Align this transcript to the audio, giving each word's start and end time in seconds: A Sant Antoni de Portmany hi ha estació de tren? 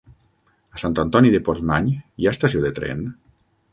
A 0.75 0.79
Sant 0.83 0.95
Antoni 1.03 1.33
de 1.35 1.41
Portmany 1.49 1.91
hi 1.99 2.27
ha 2.27 2.33
estació 2.37 2.65
de 2.65 2.73
tren? 2.81 3.05